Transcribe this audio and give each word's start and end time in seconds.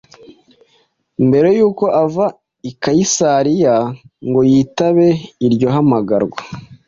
Mbere 1.27 1.47
y’uko 1.57 1.83
ava 2.03 2.25
i 2.69 2.71
Kayisariya 2.81 3.75
ngo 4.27 4.41
yitabe 4.51 5.07
iryo 5.45 5.67
hamagarwa, 5.75 6.39